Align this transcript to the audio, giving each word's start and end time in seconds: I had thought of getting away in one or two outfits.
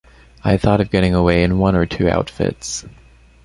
I 0.43 0.53
had 0.53 0.61
thought 0.61 0.81
of 0.81 0.89
getting 0.89 1.13
away 1.13 1.43
in 1.43 1.59
one 1.59 1.75
or 1.75 1.85
two 1.85 2.09
outfits. 2.09 2.85